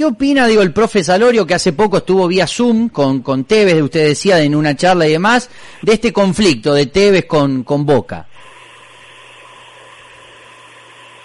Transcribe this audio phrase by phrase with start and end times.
[0.00, 3.82] ¿Qué opina, digo, el profe Salorio, que hace poco estuvo vía Zoom con, con Tevez,
[3.82, 5.50] usted decía, en una charla y demás,
[5.82, 8.26] de este conflicto de Tevez con, con Boca?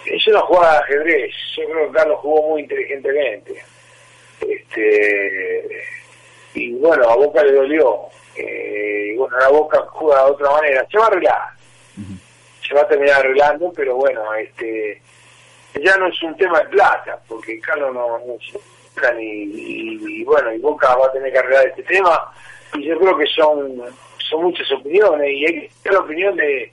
[0.05, 1.31] Es una jugada de ajedrez.
[1.55, 3.63] Yo creo que Carlos jugó muy inteligentemente.
[4.41, 5.83] Este,
[6.55, 8.01] y bueno, a Boca le dolió.
[8.35, 10.85] Eh, y bueno, la Boca juega de otra manera.
[10.91, 11.49] Se va a arreglar.
[12.67, 15.01] Se va a terminar arreglando, pero bueno, este
[15.83, 18.59] ya no es un tema de plata, porque Carlos no, no se
[19.21, 22.31] y, y, bueno, y Boca va a tener que arreglar este tema,
[22.75, 23.83] y yo creo que son
[24.17, 26.71] son muchas opiniones, y hay que tener la opinión de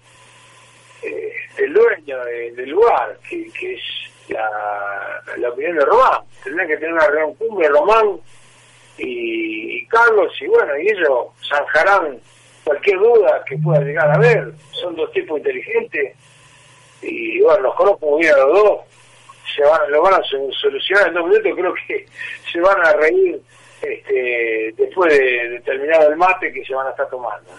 [1.03, 3.83] eh, del dueño de, del lugar, que, que es
[4.29, 6.23] la, la opinión de Román.
[6.45, 8.21] Tendrán que tener una reunión cumbre Román
[8.98, 12.21] y, y Carlos, y bueno, y ellos zanjarán
[12.65, 14.53] cualquier duda que pueda llegar a haber.
[14.71, 16.17] Son dos tipos inteligentes
[17.03, 18.81] y bueno, los conozco muy bien a los dos,
[19.89, 22.07] lo van a solucionar en dos minutos, creo que
[22.53, 23.41] se van a reír
[23.81, 27.51] este, después de, de terminado el mate que se van a estar tomando.